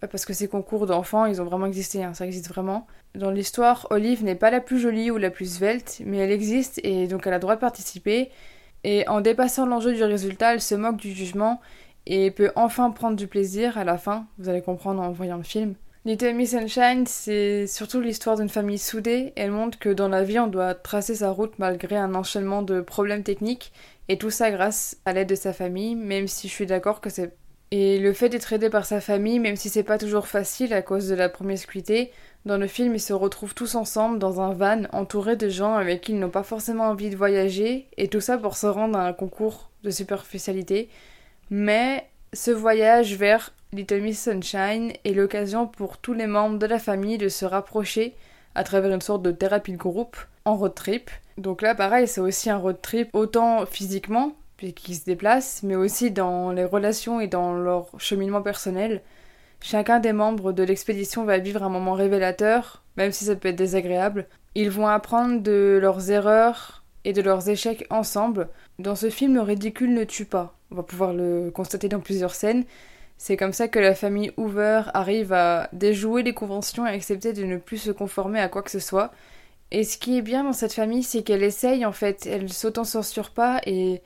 Parce 0.00 0.24
que 0.24 0.32
ces 0.32 0.46
concours 0.46 0.86
d'enfants, 0.86 1.26
ils 1.26 1.42
ont 1.42 1.44
vraiment 1.44 1.66
existé, 1.66 2.04
hein, 2.04 2.14
ça 2.14 2.24
existe 2.24 2.48
vraiment. 2.48 2.86
Dans 3.16 3.30
l'histoire, 3.30 3.88
Olive 3.90 4.22
n'est 4.22 4.36
pas 4.36 4.50
la 4.50 4.60
plus 4.60 4.78
jolie 4.78 5.10
ou 5.10 5.18
la 5.18 5.30
plus 5.30 5.56
svelte, 5.56 6.02
mais 6.04 6.18
elle 6.18 6.30
existe 6.30 6.80
et 6.84 7.08
donc 7.08 7.26
elle 7.26 7.32
a 7.32 7.36
le 7.36 7.40
droit 7.40 7.56
de 7.56 7.60
participer. 7.60 8.30
Et 8.84 9.06
en 9.08 9.20
dépassant 9.20 9.66
l'enjeu 9.66 9.92
du 9.92 10.04
résultat, 10.04 10.54
elle 10.54 10.60
se 10.60 10.76
moque 10.76 10.98
du 10.98 11.10
jugement 11.12 11.60
et 12.08 12.30
peut 12.32 12.50
enfin 12.56 12.90
prendre 12.90 13.16
du 13.16 13.28
plaisir 13.28 13.78
à 13.78 13.84
la 13.84 13.98
fin, 13.98 14.26
vous 14.38 14.48
allez 14.48 14.62
comprendre 14.62 15.00
en 15.02 15.12
voyant 15.12 15.36
le 15.36 15.42
film. 15.44 15.74
Little 16.04 16.34
Miss 16.34 16.52
Sunshine, 16.52 17.04
c'est 17.06 17.66
surtout 17.66 18.00
l'histoire 18.00 18.36
d'une 18.36 18.48
famille 18.48 18.78
soudée. 18.78 19.34
Elle 19.36 19.50
montre 19.50 19.78
que 19.78 19.90
dans 19.90 20.08
la 20.08 20.24
vie, 20.24 20.38
on 20.38 20.46
doit 20.46 20.74
tracer 20.74 21.16
sa 21.16 21.30
route 21.30 21.58
malgré 21.58 21.96
un 21.96 22.14
enchaînement 22.14 22.62
de 22.62 22.80
problèmes 22.80 23.22
techniques, 23.22 23.72
et 24.08 24.16
tout 24.16 24.30
ça 24.30 24.50
grâce 24.50 24.96
à 25.04 25.12
l'aide 25.12 25.28
de 25.28 25.34
sa 25.34 25.52
famille, 25.52 25.94
même 25.96 26.26
si 26.26 26.48
je 26.48 26.52
suis 26.54 26.66
d'accord 26.66 27.02
que 27.02 27.10
c'est. 27.10 27.34
Et 27.72 27.98
le 27.98 28.14
fait 28.14 28.30
d'être 28.30 28.50
aidé 28.54 28.70
par 28.70 28.86
sa 28.86 29.02
famille, 29.02 29.38
même 29.38 29.56
si 29.56 29.68
c'est 29.68 29.82
pas 29.82 29.98
toujours 29.98 30.28
facile 30.28 30.72
à 30.72 30.80
cause 30.80 31.08
de 31.08 31.14
la 31.14 31.28
promiscuité, 31.28 32.10
dans 32.46 32.56
le 32.56 32.68
film, 32.68 32.94
ils 32.94 33.00
se 33.00 33.12
retrouvent 33.12 33.54
tous 33.54 33.74
ensemble 33.74 34.18
dans 34.18 34.40
un 34.40 34.54
van 34.54 34.84
entouré 34.92 35.36
de 35.36 35.50
gens 35.50 35.74
avec 35.74 36.00
qui 36.00 36.12
ils 36.12 36.18
n'ont 36.18 36.30
pas 36.30 36.42
forcément 36.42 36.84
envie 36.84 37.10
de 37.10 37.16
voyager, 37.16 37.88
et 37.98 38.08
tout 38.08 38.22
ça 38.22 38.38
pour 38.38 38.56
se 38.56 38.66
rendre 38.66 38.96
à 38.96 39.06
un 39.06 39.12
concours 39.12 39.70
de 39.84 39.90
superficialité. 39.90 40.88
Mais 41.50 42.08
ce 42.32 42.50
voyage 42.50 43.14
vers 43.14 43.52
Little 43.72 44.00
Miss 44.00 44.22
Sunshine 44.22 44.92
est 45.04 45.12
l'occasion 45.12 45.66
pour 45.66 45.98
tous 45.98 46.12
les 46.12 46.26
membres 46.26 46.58
de 46.58 46.66
la 46.66 46.78
famille 46.78 47.18
de 47.18 47.28
se 47.28 47.44
rapprocher 47.44 48.14
à 48.54 48.64
travers 48.64 48.92
une 48.92 49.00
sorte 49.00 49.22
de 49.22 49.30
thérapie 49.30 49.72
de 49.72 49.76
groupe 49.76 50.16
en 50.44 50.56
road 50.56 50.74
trip. 50.74 51.10
Donc 51.36 51.62
là, 51.62 51.74
pareil, 51.74 52.08
c'est 52.08 52.20
aussi 52.20 52.50
un 52.50 52.56
road 52.56 52.78
trip 52.82 53.10
autant 53.12 53.64
physiquement, 53.66 54.32
puisqu'ils 54.56 54.96
se 54.96 55.04
déplacent, 55.04 55.62
mais 55.62 55.76
aussi 55.76 56.10
dans 56.10 56.50
les 56.52 56.64
relations 56.64 57.20
et 57.20 57.28
dans 57.28 57.54
leur 57.54 57.88
cheminement 57.98 58.42
personnel. 58.42 59.02
Chacun 59.60 60.00
des 60.00 60.12
membres 60.12 60.52
de 60.52 60.62
l'expédition 60.62 61.24
va 61.24 61.38
vivre 61.38 61.62
un 61.62 61.68
moment 61.68 61.94
révélateur, 61.94 62.82
même 62.96 63.12
si 63.12 63.24
ça 63.24 63.36
peut 63.36 63.48
être 63.48 63.56
désagréable. 63.56 64.26
Ils 64.54 64.70
vont 64.70 64.86
apprendre 64.86 65.40
de 65.40 65.78
leurs 65.80 66.10
erreurs 66.10 66.82
et 67.04 67.12
de 67.12 67.22
leurs 67.22 67.48
échecs 67.48 67.86
ensemble. 67.90 68.48
Dans 68.78 68.96
ce 68.96 69.10
film, 69.10 69.34
le 69.34 69.42
ridicule 69.42 69.94
ne 69.94 70.04
tue 70.04 70.24
pas. 70.24 70.57
On 70.70 70.76
va 70.76 70.82
pouvoir 70.82 71.12
le 71.12 71.50
constater 71.50 71.88
dans 71.88 72.00
plusieurs 72.00 72.34
scènes. 72.34 72.64
C'est 73.16 73.36
comme 73.36 73.52
ça 73.52 73.68
que 73.68 73.78
la 73.78 73.94
famille 73.94 74.32
Hoover 74.36 74.82
arrive 74.94 75.32
à 75.32 75.68
déjouer 75.72 76.22
les 76.22 76.34
conventions 76.34 76.86
et 76.86 76.90
accepter 76.90 77.32
de 77.32 77.44
ne 77.44 77.56
plus 77.56 77.78
se 77.78 77.90
conformer 77.90 78.38
à 78.40 78.48
quoi 78.48 78.62
que 78.62 78.70
ce 78.70 78.78
soit. 78.78 79.10
Et 79.70 79.84
ce 79.84 79.98
qui 79.98 80.16
est 80.16 80.22
bien 80.22 80.44
dans 80.44 80.52
cette 80.52 80.72
famille, 80.72 81.02
c'est 81.02 81.22
qu'elle 81.22 81.42
essaye 81.42 81.84
en 81.84 81.92
fait, 81.92 82.26
elle 82.26 82.50
s'auto-censure 82.52 83.30
pas 83.30 83.60
et 83.66 84.02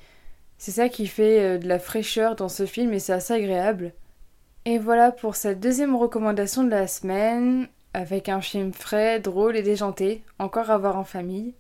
c'est 0.59 0.73
ça 0.73 0.89
qui 0.89 1.07
fait 1.07 1.41
euh, 1.41 1.59
de 1.59 1.69
la 1.69 1.79
fraîcheur 1.79 2.37
dans 2.37 2.49
ce 2.49 2.67
film 2.67 2.93
et 2.93 2.99
c'est 2.99 3.13
assez 3.13 3.35
agréable. 3.35 3.93
Et 4.65 4.79
voilà 4.79 5.13
pour 5.13 5.37
cette 5.37 5.61
deuxième 5.61 5.97
recommandation 5.97 6.65
de 6.65 6.71
la 6.71 6.87
semaine, 6.87 7.69
avec 7.95 8.29
un 8.29 8.41
film 8.41 8.73
frais, 8.73 9.21
drôle 9.21 9.57
et 9.57 9.63
déjanté, 9.63 10.23
encore 10.39 10.71
à 10.71 10.79
voir 10.79 10.97
en 10.97 11.05
famille. 11.05 11.55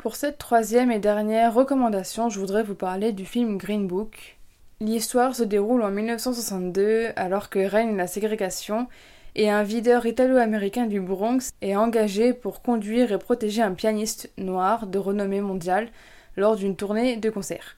Pour 0.00 0.16
cette 0.16 0.38
troisième 0.38 0.90
et 0.90 0.98
dernière 0.98 1.52
recommandation, 1.52 2.30
je 2.30 2.40
voudrais 2.40 2.62
vous 2.62 2.74
parler 2.74 3.12
du 3.12 3.26
film 3.26 3.58
Green 3.58 3.86
Book. 3.86 4.38
L'histoire 4.80 5.36
se 5.36 5.42
déroule 5.42 5.82
en 5.82 5.90
1962 5.90 7.10
alors 7.16 7.50
que 7.50 7.58
règne 7.58 7.98
la 7.98 8.06
ségrégation 8.06 8.88
et 9.34 9.50
un 9.50 9.62
videur 9.62 10.06
italo-américain 10.06 10.86
du 10.86 11.02
Bronx 11.02 11.50
est 11.60 11.76
engagé 11.76 12.32
pour 12.32 12.62
conduire 12.62 13.12
et 13.12 13.18
protéger 13.18 13.60
un 13.60 13.74
pianiste 13.74 14.32
noir 14.38 14.86
de 14.86 14.98
renommée 14.98 15.42
mondiale 15.42 15.90
lors 16.34 16.56
d'une 16.56 16.76
tournée 16.76 17.18
de 17.18 17.28
concert. 17.28 17.76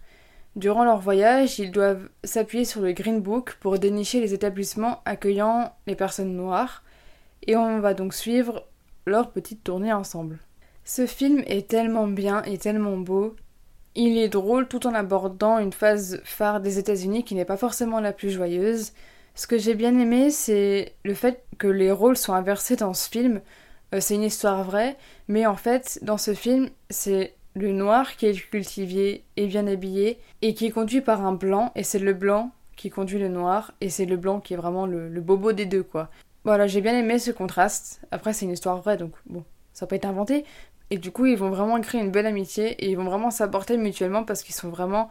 Durant 0.55 0.85
leur 0.85 1.01
voyage, 1.01 1.59
ils 1.59 1.73
doivent 1.73 2.09
s'appuyer 2.23 2.65
sur 2.65 2.83
le 2.83 2.93
Green 2.93 3.21
Book 3.21 3.57
pour 3.59 3.81
dénicher 3.81 4.21
les 4.21 4.33
établissements 4.33 5.01
accueillant 5.07 5.75
les 5.89 5.97
personnes 5.97 6.37
noires 6.37 6.85
et 7.49 7.57
on 7.57 7.81
va 7.81 7.95
donc 7.95 8.15
suivre 8.15 8.65
leur 9.07 9.33
petite 9.33 9.65
tournée 9.65 9.93
ensemble. 9.93 10.39
Ce 10.85 11.07
film 11.07 11.43
est 11.47 11.69
tellement 11.69 12.07
bien 12.07 12.43
et 12.43 12.59
tellement 12.59 12.97
beau. 12.97 13.37
Il 13.95 14.19
est 14.19 14.29
drôle 14.29 14.69
tout 14.69 14.87
en 14.87 14.95
abordant 14.95 15.59
une 15.59 15.73
phase 15.73 16.21
phare 16.25 16.61
des 16.61 16.79
États-Unis 16.79 17.25
qui 17.25 17.35
n'est 17.35 17.45
pas 17.45 17.57
forcément 17.57 18.01
la 18.01 18.13
plus 18.13 18.31
joyeuse. 18.31 18.93
Ce 19.35 19.47
que 19.47 19.59
j'ai 19.59 19.75
bien 19.75 19.99
aimé, 19.99 20.31
c'est 20.31 20.95
le 21.05 21.15
fait 21.15 21.45
que 21.59 21.67
les 21.67 21.91
rôles 21.91 22.17
sont 22.17 22.33
inversés 22.33 22.77
dans 22.77 22.95
ce 22.95 23.09
film. 23.09 23.41
Euh, 23.95 24.01
c'est 24.01 24.15
une 24.15 24.23
histoire 24.23 24.65
vraie, 24.65 24.97
mais 25.29 25.47
en 25.47 25.57
fait, 25.57 25.99
dans 26.03 26.19
ce 26.19 26.35
film, 26.35 26.71
c'est 26.91 27.35
le 27.55 27.73
noir 27.73 28.17
qui 28.17 28.27
est 28.27 28.51
cultivé 28.51 29.25
et 29.37 29.47
bien 29.47 29.67
habillé 29.67 30.19
et 30.41 30.55
qui 30.55 30.67
est 30.67 30.71
conduit 30.71 31.01
par 31.01 31.25
un 31.25 31.33
blanc 31.33 31.73
et 31.75 31.83
c'est 31.83 31.99
le 31.99 32.15
blanc 32.15 32.51
qui 32.77 32.91
conduit 32.91 33.19
le 33.19 33.29
noir 33.29 33.73
et 33.81 33.91
c'est 33.91 34.07
le 34.07 34.17
blanc 34.17 34.41
qui 34.41 34.55
est 34.55 34.57
vraiment 34.57 34.87
le, 34.87 35.09
bobo 35.21 35.53
des 35.53 35.67
deux 35.67 35.83
quoi. 35.83 36.09
Voilà, 36.45 36.67
j'ai 36.67 36.81
bien 36.81 36.97
aimé 36.99 37.19
ce 37.19 37.31
contraste. 37.31 38.01
Après 38.11 38.33
c'est 38.33 38.47
une 38.47 38.53
histoire 38.53 38.81
vraie 38.81 38.97
donc 38.97 39.13
bon, 39.27 39.45
ça 39.75 39.87
peut 39.87 39.97
être 39.97 40.07
inventé. 40.07 40.45
Et 40.91 40.99
du 40.99 41.11
coup 41.11 41.27
ils 41.27 41.37
vont 41.37 41.51
vraiment 41.51 41.81
créer 41.81 42.01
une 42.01 42.11
belle 42.11 42.27
amitié 42.27 42.73
et 42.85 42.91
ils 42.91 42.97
vont 42.97 43.05
vraiment 43.05 43.31
s'apporter 43.31 43.77
mutuellement 43.77 44.25
parce 44.25 44.43
qu'ils 44.43 44.55
sont 44.55 44.69
vraiment 44.69 45.09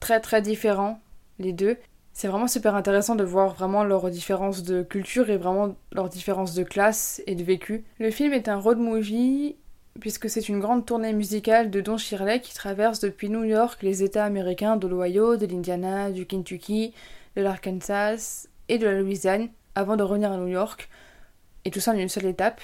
très 0.00 0.20
très 0.20 0.42
différents 0.42 1.00
les 1.38 1.52
deux. 1.52 1.76
C'est 2.12 2.28
vraiment 2.28 2.48
super 2.48 2.74
intéressant 2.74 3.14
de 3.14 3.22
voir 3.22 3.54
vraiment 3.54 3.84
leurs 3.84 4.10
différences 4.10 4.64
de 4.64 4.82
culture 4.82 5.30
et 5.30 5.36
vraiment 5.36 5.76
leurs 5.92 6.08
différences 6.08 6.54
de 6.54 6.64
classe 6.64 7.22
et 7.26 7.34
de 7.34 7.44
vécu. 7.44 7.84
Le 8.00 8.10
film 8.10 8.32
est 8.32 8.48
un 8.48 8.56
road 8.56 8.78
movie 8.78 9.56
puisque 10.00 10.30
c'est 10.30 10.48
une 10.48 10.60
grande 10.60 10.86
tournée 10.86 11.12
musicale 11.12 11.70
de 11.70 11.80
Don 11.80 11.96
Shirley 11.96 12.40
qui 12.40 12.54
traverse 12.54 13.00
depuis 13.00 13.28
New 13.30 13.44
York 13.44 13.82
les 13.82 14.02
États 14.02 14.24
américains 14.24 14.76
de 14.76 14.86
l'Ohio, 14.86 15.36
de 15.36 15.46
l'Indiana, 15.46 16.10
du 16.10 16.26
Kentucky, 16.26 16.92
de 17.36 17.42
l'Arkansas 17.42 18.48
et 18.68 18.78
de 18.78 18.86
la 18.86 19.00
Louisiane 19.00 19.48
avant 19.74 19.96
de 19.96 20.02
revenir 20.02 20.32
à 20.32 20.36
New 20.36 20.48
York, 20.48 20.88
et 21.64 21.70
tout 21.70 21.80
ça 21.80 21.92
en 21.92 21.96
une 21.96 22.08
seule 22.08 22.26
étape. 22.26 22.60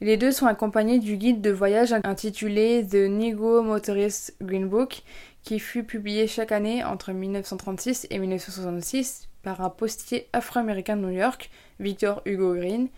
Les 0.00 0.16
deux 0.16 0.32
sont 0.32 0.46
accompagnés 0.46 0.98
du 0.98 1.16
guide 1.16 1.40
de 1.40 1.50
voyage 1.50 1.94
intitulé 2.04 2.84
The 2.86 3.08
Negro 3.08 3.62
Motorist 3.62 4.34
Green 4.42 4.68
Book, 4.68 5.02
qui 5.42 5.58
fut 5.58 5.84
publié 5.84 6.26
chaque 6.26 6.52
année 6.52 6.82
entre 6.82 7.12
1936 7.12 8.08
et 8.10 8.18
1966 8.18 9.28
par 9.42 9.60
un 9.60 9.70
postier 9.70 10.28
afro-américain 10.32 10.96
de 10.96 11.02
New 11.02 11.10
York, 11.10 11.50
Victor 11.78 12.22
Hugo 12.24 12.54
Green. 12.54 12.88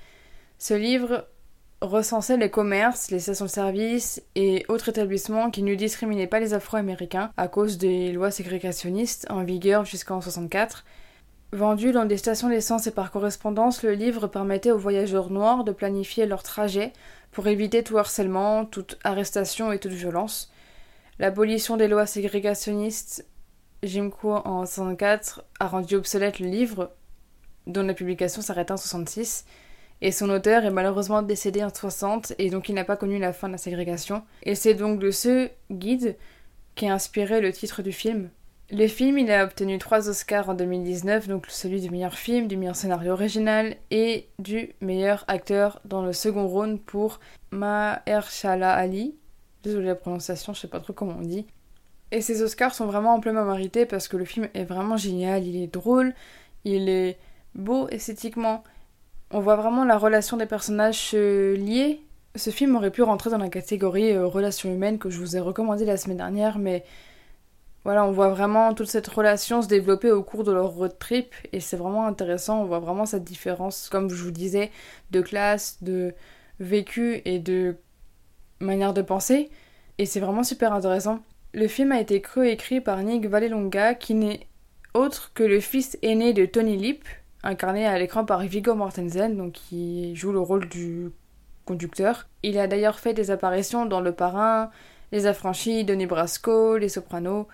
Ce 0.58 0.74
livre 0.74 1.26
recensait 1.82 2.38
les 2.38 2.50
commerces, 2.50 3.10
les 3.10 3.20
stations-service 3.20 4.22
et 4.34 4.64
autres 4.68 4.88
établissements 4.88 5.50
qui 5.50 5.62
ne 5.62 5.74
discriminaient 5.74 6.26
pas 6.26 6.40
les 6.40 6.54
Afro-Américains 6.54 7.30
à 7.36 7.48
cause 7.48 7.76
des 7.76 8.12
lois 8.12 8.30
ségrégationnistes 8.30 9.26
en 9.28 9.44
vigueur 9.44 9.84
jusqu'en 9.84 10.20
64. 10.20 10.84
Vendu 11.52 11.92
dans 11.92 12.04
des 12.04 12.16
stations 12.16 12.48
d'essence 12.48 12.86
et 12.86 12.90
par 12.90 13.10
correspondance, 13.10 13.82
le 13.82 13.92
livre 13.92 14.26
permettait 14.26 14.72
aux 14.72 14.78
voyageurs 14.78 15.30
noirs 15.30 15.64
de 15.64 15.72
planifier 15.72 16.26
leur 16.26 16.42
trajet 16.42 16.92
pour 17.30 17.46
éviter 17.46 17.82
tout 17.82 17.98
harcèlement, 17.98 18.64
toute 18.64 18.98
arrestation 19.04 19.72
et 19.72 19.78
toute 19.78 19.92
violence. 19.92 20.52
L'abolition 21.18 21.76
des 21.76 21.88
lois 21.88 22.06
ségrégationnistes 22.06 23.26
Jim 23.82 24.10
Crow 24.10 24.36
en 24.44 24.66
64 24.66 25.44
a 25.60 25.68
rendu 25.68 25.94
obsolète 25.94 26.40
le 26.40 26.48
livre, 26.48 26.90
dont 27.66 27.82
la 27.82 27.94
publication 27.94 28.42
s'arrêta 28.42 28.74
en 28.74 28.78
66. 28.78 29.44
Et 30.02 30.12
son 30.12 30.28
auteur 30.28 30.64
est 30.64 30.70
malheureusement 30.70 31.22
décédé 31.22 31.64
en 31.64 31.72
60 31.72 32.34
et 32.38 32.50
donc 32.50 32.68
il 32.68 32.74
n'a 32.74 32.84
pas 32.84 32.96
connu 32.96 33.18
la 33.18 33.32
fin 33.32 33.48
de 33.48 33.52
la 33.52 33.58
ségrégation. 33.58 34.24
Et 34.42 34.54
c'est 34.54 34.74
donc 34.74 34.98
de 34.98 35.10
ce 35.10 35.48
guide 35.70 36.16
qui 36.74 36.86
a 36.86 36.94
inspiré 36.94 37.40
le 37.40 37.52
titre 37.52 37.82
du 37.82 37.92
film. 37.92 38.30
Le 38.72 38.88
film, 38.88 39.16
il 39.18 39.30
a 39.30 39.44
obtenu 39.44 39.78
trois 39.78 40.08
Oscars 40.08 40.48
en 40.48 40.54
2019, 40.54 41.28
donc 41.28 41.46
celui 41.48 41.80
du 41.80 41.88
meilleur 41.88 42.14
film, 42.14 42.48
du 42.48 42.56
meilleur 42.56 42.74
scénario 42.74 43.12
original 43.12 43.76
et 43.92 44.28
du 44.40 44.74
meilleur 44.80 45.24
acteur 45.28 45.80
dans 45.84 46.04
le 46.04 46.12
second 46.12 46.48
round 46.48 46.80
pour 46.80 47.20
Mahershala 47.52 48.72
Ali. 48.72 49.14
Désolé 49.62 49.86
la 49.86 49.94
prononciation, 49.94 50.52
je 50.52 50.60
sais 50.60 50.68
pas 50.68 50.80
trop 50.80 50.92
comment 50.92 51.14
on 51.20 51.22
dit. 51.22 51.46
Et 52.10 52.20
ces 52.20 52.42
Oscars 52.42 52.74
sont 52.74 52.86
vraiment 52.86 53.14
amplement 53.14 53.44
mérités 53.44 53.86
parce 53.86 54.08
que 54.08 54.16
le 54.16 54.24
film 54.24 54.48
est 54.52 54.64
vraiment 54.64 54.96
génial, 54.96 55.46
il 55.46 55.62
est 55.62 55.72
drôle, 55.72 56.12
il 56.64 56.88
est 56.88 57.18
beau 57.54 57.88
esthétiquement, 57.88 58.64
on 59.30 59.38
voit 59.38 59.56
vraiment 59.56 59.84
la 59.84 59.96
relation 59.96 60.36
des 60.36 60.46
personnages 60.46 61.12
liés. 61.12 62.00
Ce 62.34 62.50
film 62.50 62.74
aurait 62.74 62.90
pu 62.90 63.02
rentrer 63.02 63.30
dans 63.30 63.38
la 63.38 63.48
catégorie 63.48 64.10
euh, 64.10 64.26
relations 64.26 64.72
humaines 64.72 64.98
que 64.98 65.08
je 65.08 65.20
vous 65.20 65.36
ai 65.36 65.40
recommandé 65.40 65.84
la 65.84 65.96
semaine 65.96 66.18
dernière, 66.18 66.58
mais 66.58 66.84
voilà, 67.86 68.04
on 68.04 68.10
voit 68.10 68.30
vraiment 68.30 68.74
toute 68.74 68.88
cette 68.88 69.06
relation 69.06 69.62
se 69.62 69.68
développer 69.68 70.10
au 70.10 70.24
cours 70.24 70.42
de 70.42 70.50
leur 70.50 70.70
road 70.70 70.98
trip 70.98 71.32
et 71.52 71.60
c'est 71.60 71.76
vraiment 71.76 72.08
intéressant. 72.08 72.62
On 72.62 72.64
voit 72.64 72.80
vraiment 72.80 73.06
cette 73.06 73.22
différence, 73.22 73.88
comme 73.88 74.10
je 74.10 74.24
vous 74.24 74.32
disais, 74.32 74.72
de 75.12 75.20
classe, 75.20 75.80
de 75.84 76.12
vécu 76.58 77.22
et 77.24 77.38
de 77.38 77.76
manière 78.58 78.92
de 78.92 79.02
penser. 79.02 79.50
Et 79.98 80.04
c'est 80.04 80.18
vraiment 80.18 80.42
super 80.42 80.72
intéressant. 80.72 81.20
Le 81.54 81.68
film 81.68 81.92
a 81.92 82.00
été 82.00 82.20
cru 82.20 82.48
et 82.48 82.50
écrit 82.50 82.80
par 82.80 83.00
Nick 83.04 83.26
Vallelonga, 83.26 83.94
qui 83.94 84.14
n'est 84.14 84.48
autre 84.92 85.30
que 85.32 85.44
le 85.44 85.60
fils 85.60 85.96
aîné 86.02 86.32
de 86.32 86.44
Tony 86.44 86.76
Lip, 86.76 87.04
incarné 87.44 87.86
à 87.86 87.96
l'écran 88.00 88.24
par 88.24 88.40
Viggo 88.40 88.74
Mortensen, 88.74 89.36
donc 89.36 89.52
qui 89.52 90.16
joue 90.16 90.32
le 90.32 90.40
rôle 90.40 90.68
du 90.68 91.12
conducteur. 91.64 92.26
Il 92.42 92.58
a 92.58 92.66
d'ailleurs 92.66 92.98
fait 92.98 93.14
des 93.14 93.30
apparitions 93.30 93.86
dans 93.86 94.00
Le 94.00 94.10
Parrain, 94.10 94.72
Les 95.12 95.26
Affranchis, 95.26 95.84
Donnie 95.84 96.06
Brasco, 96.06 96.78
Les 96.78 96.88
Sopranos. 96.88 97.46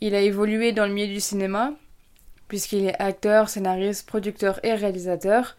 Il 0.00 0.14
a 0.14 0.20
évolué 0.20 0.72
dans 0.72 0.86
le 0.86 0.92
milieu 0.92 1.12
du 1.12 1.20
cinéma, 1.20 1.72
puisqu'il 2.48 2.86
est 2.86 3.00
acteur, 3.00 3.48
scénariste, 3.48 4.06
producteur 4.06 4.60
et 4.64 4.74
réalisateur. 4.74 5.56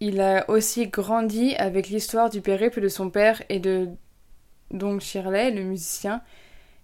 Il 0.00 0.20
a 0.20 0.48
aussi 0.48 0.88
grandi 0.88 1.54
avec 1.56 1.88
l'histoire 1.88 2.30
du 2.30 2.40
périple 2.40 2.80
de 2.80 2.88
son 2.88 3.10
père 3.10 3.42
et 3.48 3.58
de 3.58 3.88
donc 4.70 5.00
Shirley, 5.00 5.50
le 5.50 5.62
musicien, 5.62 6.20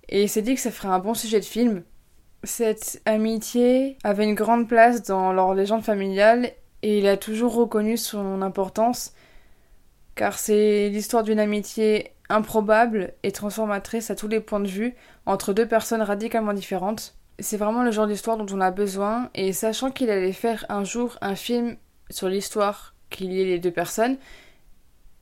et 0.08 0.22
il 0.22 0.28
s'est 0.28 0.42
dit 0.42 0.54
que 0.54 0.60
ça 0.60 0.70
ferait 0.70 0.88
un 0.88 0.98
bon 0.98 1.14
sujet 1.14 1.38
de 1.38 1.44
film, 1.44 1.82
cette 2.44 3.00
amitié 3.06 3.96
avait 4.04 4.24
une 4.24 4.34
grande 4.34 4.68
place 4.68 5.02
dans 5.02 5.32
leur 5.32 5.54
légende 5.54 5.82
familiale 5.82 6.52
et 6.82 6.98
il 6.98 7.06
a 7.06 7.16
toujours 7.16 7.54
reconnu 7.54 7.96
son 7.96 8.42
importance 8.42 9.14
car 10.14 10.38
c'est 10.38 10.88
l'histoire 10.88 11.22
d'une 11.22 11.40
amitié 11.40 12.12
improbable 12.28 13.12
et 13.22 13.32
transformatrice 13.32 14.10
à 14.10 14.16
tous 14.16 14.28
les 14.28 14.40
points 14.40 14.60
de 14.60 14.68
vue 14.68 14.94
entre 15.26 15.52
deux 15.52 15.66
personnes 15.66 16.02
radicalement 16.02 16.52
différentes. 16.52 17.14
C'est 17.38 17.56
vraiment 17.56 17.82
le 17.82 17.90
genre 17.90 18.06
d'histoire 18.06 18.36
dont 18.36 18.46
on 18.54 18.60
a 18.60 18.70
besoin 18.70 19.30
et 19.34 19.52
sachant 19.52 19.90
qu'il 19.90 20.10
allait 20.10 20.32
faire 20.32 20.64
un 20.68 20.84
jour 20.84 21.18
un 21.20 21.34
film 21.34 21.76
sur 22.10 22.28
l'histoire 22.28 22.94
qui 23.10 23.24
liait 23.24 23.44
les 23.44 23.58
deux 23.58 23.70
personnes, 23.70 24.16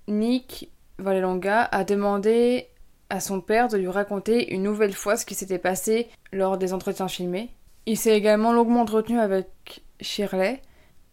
Nick 0.09 0.71
Vallelonga 0.99 1.63
a 1.63 1.85
demandé 1.85 2.69
à 3.11 3.21
son 3.21 3.41
père 3.41 3.69
de 3.69 3.77
lui 3.77 3.89
raconter 3.89 4.55
une 4.55 4.63
nouvelle 4.63 4.95
fois 4.95 5.17
ce 5.17 5.27
qui 5.27 5.35
s'était 5.35 5.59
passé 5.59 6.09
lors 6.33 6.59
des 6.59 6.73
entretiens 6.73 7.09
filmés. 7.09 7.51
Il 7.87 7.99
s'est 7.99 8.17
également 8.17 8.53
longuement 8.53 8.83
entretenu 8.83 9.19
avec 9.19 9.83
Shirley. 10.01 10.63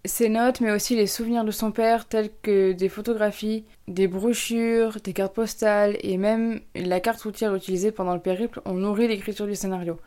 Ses 0.06 0.30
notes, 0.30 0.62
mais 0.62 0.72
aussi 0.72 0.96
les 0.96 1.08
souvenirs 1.08 1.44
de 1.44 1.52
son 1.52 1.72
père, 1.72 2.08
tels 2.08 2.30
que 2.42 2.72
des 2.72 2.88
photographies, 2.88 3.66
des 3.90 4.08
brochures, 4.08 4.98
des 5.04 5.12
cartes 5.12 5.36
postales 5.36 5.98
et 6.02 6.16
même 6.18 6.62
la 6.74 7.02
carte 7.02 7.22
routière 7.22 7.54
utilisée 7.54 7.92
pendant 7.92 8.14
le 8.14 8.22
périple, 8.22 8.62
ont 8.64 8.76
nourri 8.76 9.10
l'écriture 9.10 9.46
du 9.46 9.56
scénario. 9.56 10.00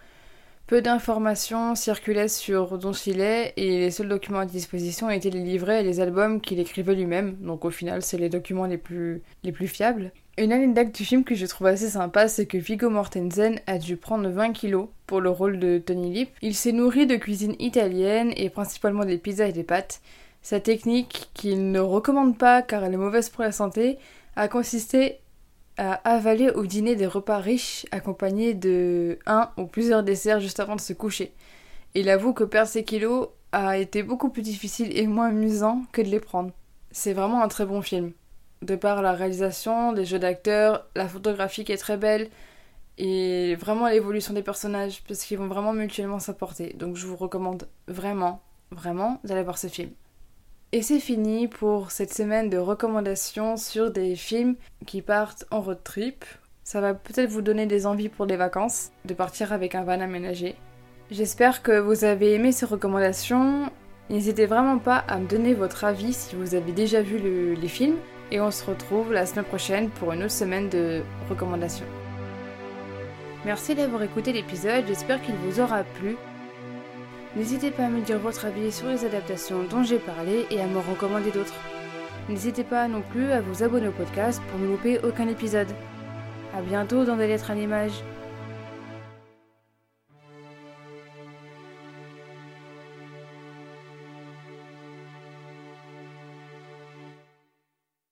Peu 0.67 0.81
d'informations 0.81 1.75
circulaient 1.75 2.29
sur 2.29 2.79
Don 2.79 2.95
Chilet 2.95 3.53
et 3.59 3.81
les 3.81 3.91
seuls 3.91 4.09
documents 4.09 4.39
à 4.39 4.47
disposition 4.47 5.11
étaient 5.11 5.29
les 5.29 5.45
livrets 5.45 5.81
et 5.81 5.85
les 5.85 6.01
albums 6.01 6.41
qu'il 6.41 6.59
écrivait 6.59 6.95
lui-même, 6.95 7.37
donc 7.41 7.67
au 7.67 7.71
final 7.71 8.01
c'est 8.01 8.17
les 8.17 8.31
documents 8.31 8.65
les 8.65 8.79
plus, 8.79 9.23
les 9.45 9.53
plus 9.53 9.69
fiables. 9.69 10.11
Une 10.39 10.51
anecdote 10.51 10.93
du 10.93 11.05
film 11.05 11.25
que 11.25 11.35
je 11.35 11.45
trouve 11.45 11.67
assez 11.67 11.91
sympa, 11.91 12.27
c'est 12.27 12.47
que 12.47 12.57
Viggo 12.57 12.89
Mortensen 12.89 13.61
a 13.67 13.77
dû 13.77 13.99
prendre 13.99 14.31
20 14.31 14.53
kilos 14.53 14.89
pour 15.07 15.21
le 15.21 15.29
rôle 15.29 15.59
de 15.59 15.77
Tony 15.77 16.11
Lip. 16.11 16.31
Il 16.41 16.55
s'est 16.55 16.73
nourri 16.73 17.07
de 17.07 17.17
cuisine 17.17 17.55
italienne 17.59 18.33
et 18.37 18.49
principalement 18.49 19.05
des 19.05 19.19
pizzas 19.19 19.49
et 19.49 19.53
des 19.53 19.62
pâtes. 19.62 20.01
Sa 20.41 20.59
technique, 20.59 21.29
qu'il 21.35 21.71
ne 21.71 21.81
recommande 21.81 22.39
pas 22.39 22.62
car 22.62 22.83
elle 22.83 22.95
est 22.95 22.97
mauvaise 22.97 23.29
pour 23.29 23.45
la 23.45 23.53
santé, 23.53 23.99
a 24.35 24.49
consisté 24.49 25.19
à 25.77 25.93
avaler 26.11 26.49
au 26.49 26.65
dîner 26.65 26.97
des 26.97 27.07
repas 27.07 27.39
riches 27.39 27.85
accompagnés 27.91 28.55
de 28.55 29.19
un 29.27 29.51
ou 29.59 29.67
plusieurs 29.67 30.03
desserts 30.03 30.41
juste 30.41 30.61
avant 30.61 30.77
de 30.77 30.81
se 30.81 30.95
coucher. 30.95 31.35
Il 31.95 32.09
avoue 32.09 32.33
que 32.33 32.45
perdre 32.45 32.71
ses 32.71 32.85
kilos 32.85 33.29
a 33.53 33.77
été 33.77 34.03
beaucoup 34.03 34.31
plus 34.31 34.43
difficile 34.43 34.99
et 34.99 35.07
moins 35.07 35.29
amusant 35.29 35.83
que 35.93 36.01
de 36.01 36.09
les 36.09 36.21
prendre. 36.21 36.53
C'est 36.91 37.12
vraiment 37.12 37.43
un 37.43 37.49
très 37.49 37.67
bon 37.67 37.83
film 37.83 38.12
de 38.62 38.76
par 38.76 39.02
la 39.02 39.12
réalisation, 39.12 39.92
les 39.92 40.04
jeux 40.04 40.19
d'acteurs, 40.19 40.87
la 40.95 41.09
photographie 41.09 41.64
qui 41.64 41.73
est 41.73 41.76
très 41.76 41.97
belle 41.97 42.31
et 42.97 43.57
vraiment 43.57 43.88
l'évolution 43.88 44.35
des 44.35 44.42
personnages 44.42 45.02
parce 45.07 45.25
qu'ils 45.25 45.38
vont 45.38 45.49
vraiment 45.49 45.73
mutuellement 45.73 46.21
s'apporter. 46.21 46.75
Donc 46.78 46.97
je 46.97 47.07
vous 47.07 47.16
recommande 47.16 47.69
vraiment, 47.88 48.40
vraiment 48.71 49.21
d'aller 49.25 49.42
voir 49.42 49.59
ce 49.59 49.66
film. 49.66 49.90
Et 50.71 50.81
c'est 50.81 51.00
fini 51.00 51.49
pour 51.49 51.90
cette 51.90 52.14
semaine 52.14 52.49
de 52.49 52.57
recommandations 52.57 53.57
sur 53.57 53.90
des 53.90 54.16
films 54.16 54.57
qui 54.87 55.02
partent 55.02 55.45
en 55.50 55.61
road 55.61 55.81
trip. 55.85 56.25
Ça 56.64 56.81
va 56.81 56.95
peut-être 56.95 57.28
vous 57.28 57.42
donner 57.42 57.66
des 57.66 57.87
envies 57.87 58.09
pour 58.09 58.25
les 58.25 58.37
vacances, 58.37 58.90
de 59.04 59.12
partir 59.12 59.52
avec 59.52 59.75
un 59.75 59.83
van 59.83 60.00
aménagé. 60.00 60.54
J'espère 61.11 61.62
que 61.62 61.78
vous 61.78 62.04
avez 62.04 62.33
aimé 62.33 62.52
ces 62.52 62.64
recommandations. 62.64 63.71
N'hésitez 64.09 64.47
vraiment 64.47 64.78
pas 64.78 64.99
à 65.09 65.19
me 65.19 65.28
donner 65.28 65.52
votre 65.52 65.85
avis 65.85 66.14
si 66.14 66.37
vous 66.37 66.54
avez 66.54 66.73
déjà 66.73 67.02
vu 67.02 67.19
les 67.54 67.69
films 67.69 67.99
et 68.33 68.41
on 68.41 68.51
se 68.51 68.65
retrouve 68.65 69.12
la 69.12 69.27
semaine 69.27 69.45
prochaine 69.45 69.91
pour 69.91 70.12
une 70.12 70.23
autre 70.23 70.33
semaine 70.33 70.71
de 70.71 71.03
recommandations. 71.29 71.87
Merci 73.45 73.75
d'avoir 73.75 74.03
écouté 74.03 74.33
l'épisode, 74.33 74.85
j'espère 74.89 75.21
qu'il 75.21 75.35
vous 75.35 75.61
aura 75.61 75.85
plu. 75.85 76.17
N'hésitez 77.37 77.71
pas 77.71 77.85
à 77.85 77.89
me 77.89 78.01
dire 78.01 78.19
votre 78.19 78.47
avis 78.47 78.73
sur 78.73 78.89
les 78.89 79.05
adaptations 79.05 79.65
dont 79.65 79.83
j'ai 79.83 79.99
parlé 79.99 80.47
et 80.51 80.61
à 80.61 80.67
me 80.67 80.79
recommander 80.79 81.31
d'autres. 81.31 81.61
N'hésitez 82.31 82.65
pas 82.65 82.89
non 82.89 83.03
plus 83.03 83.31
à 83.33 83.43
vous 83.43 83.62
abonner 83.62 83.89
au 83.89 83.93
podcast 83.93 84.41
pour 84.49 84.59
ne 84.59 84.67
louper 84.67 84.99
aucun 85.05 85.29
épisode. 85.29 85.69
À 86.57 86.62
bientôt 86.62 87.05
dans 87.05 87.17
des 87.17 87.27
lettres 87.27 87.51
à 87.51 87.55
l'image. 87.55 88.03